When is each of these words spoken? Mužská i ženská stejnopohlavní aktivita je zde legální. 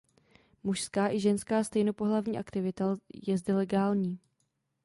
Mužská 0.63 1.11
i 1.11 1.19
ženská 1.19 1.63
stejnopohlavní 1.63 2.37
aktivita 2.37 2.95
je 3.27 3.37
zde 3.37 3.53
legální. 3.55 4.19